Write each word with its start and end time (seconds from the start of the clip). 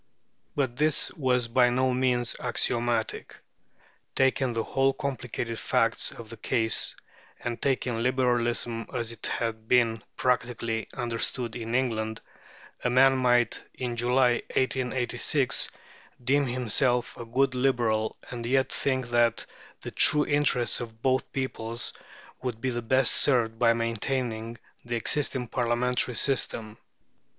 But 0.55 0.77
this 0.77 1.13
was 1.13 1.47
by 1.47 1.69
no 1.69 1.93
means 1.93 2.35
axiomatic. 2.39 3.35
Taking 4.15 4.51
the 4.53 4.63
whole 4.63 4.93
complicated 4.93 5.59
facts 5.59 6.09
of 6.09 6.27
the 6.31 6.37
case, 6.37 6.95
and 7.39 7.61
taking 7.61 7.99
Liberalism 8.01 8.87
as 8.91 9.11
it 9.11 9.27
had 9.27 9.67
been 9.67 10.01
practically 10.17 10.87
understood 10.97 11.55
in 11.55 11.75
England, 11.75 12.19
a 12.83 12.89
man 12.89 13.15
might 13.15 13.63
in 13.75 13.95
July, 13.95 14.41
1886, 14.55 15.69
deem 16.23 16.47
himself 16.47 17.15
a 17.15 17.23
good 17.23 17.53
Liberal 17.53 18.17
and 18.31 18.43
yet 18.47 18.71
think 18.71 19.09
that 19.11 19.45
the 19.81 19.91
true 19.91 20.25
interests 20.25 20.79
of 20.79 21.03
both 21.03 21.31
peoples 21.31 21.93
would 22.41 22.59
be 22.59 22.71
best 22.81 23.13
served 23.13 23.59
by 23.59 23.71
maintaining 23.73 24.57
the 24.83 24.95
existing 24.95 25.47
Parliamentary 25.47 26.15
system. 26.15 26.79